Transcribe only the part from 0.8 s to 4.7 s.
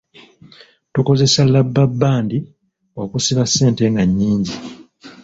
Tukozesa labbabbandi okusiba ssente nga nnyingi.